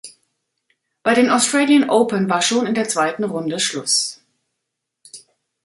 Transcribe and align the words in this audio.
Bei 1.03 1.13
den 1.13 1.29
Australian 1.29 1.87
Open 1.91 2.27
war 2.27 2.41
schon 2.41 2.65
in 2.65 2.73
der 2.73 2.89
zweiten 2.89 3.23
Runde 3.23 3.59
Schluss. 3.59 4.19